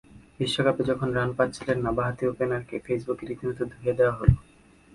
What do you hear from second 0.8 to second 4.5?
যখন রান পাচ্ছিলেন না, বাঁহাতি ওপেনারকে ফেসবুকে রীতিমতো ধুয়ে দেওয়া হলো।